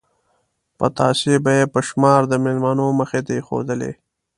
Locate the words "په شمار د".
1.73-2.33